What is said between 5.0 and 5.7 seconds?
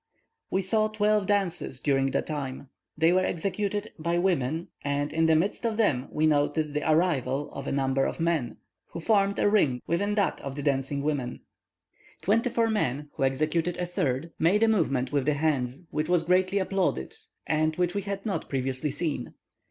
in the midst